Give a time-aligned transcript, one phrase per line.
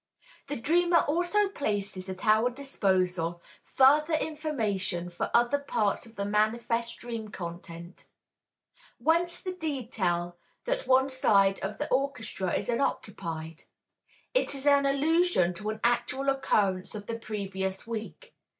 [0.47, 6.97] The dreamer also places at our disposal further information for other parts of the manifest
[6.97, 8.07] dream content.
[8.97, 13.65] Whence the detail that one side of the orchestra is unoccupied?
[14.33, 18.33] It is an allusion to an actual occurrence of the previous week.